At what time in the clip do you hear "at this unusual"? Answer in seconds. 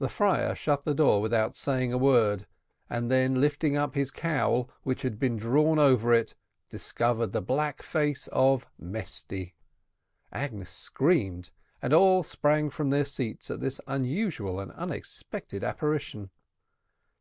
13.52-14.58